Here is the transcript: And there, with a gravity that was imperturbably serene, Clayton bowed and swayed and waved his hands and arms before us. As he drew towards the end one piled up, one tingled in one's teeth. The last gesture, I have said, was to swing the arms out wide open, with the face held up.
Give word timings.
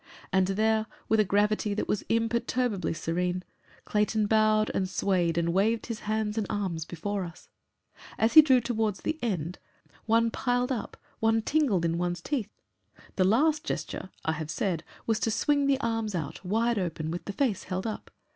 And 0.33 0.47
there, 0.47 0.87
with 1.07 1.19
a 1.19 1.23
gravity 1.23 1.75
that 1.75 1.87
was 1.87 2.01
imperturbably 2.09 2.91
serene, 2.95 3.43
Clayton 3.85 4.25
bowed 4.25 4.71
and 4.73 4.89
swayed 4.89 5.37
and 5.37 5.49
waved 5.53 5.85
his 5.85 5.99
hands 5.99 6.39
and 6.39 6.47
arms 6.49 6.85
before 6.85 7.23
us. 7.23 7.49
As 8.17 8.33
he 8.33 8.41
drew 8.41 8.61
towards 8.61 9.01
the 9.01 9.19
end 9.21 9.59
one 10.07 10.31
piled 10.31 10.71
up, 10.71 10.97
one 11.19 11.43
tingled 11.43 11.85
in 11.85 11.99
one's 11.99 12.19
teeth. 12.19 12.49
The 13.15 13.23
last 13.25 13.63
gesture, 13.63 14.09
I 14.25 14.31
have 14.31 14.49
said, 14.49 14.83
was 15.05 15.19
to 15.19 15.29
swing 15.29 15.67
the 15.67 15.79
arms 15.81 16.15
out 16.15 16.43
wide 16.43 16.79
open, 16.79 17.11
with 17.11 17.25
the 17.25 17.31
face 17.33 17.65
held 17.65 17.85
up. 17.85 18.09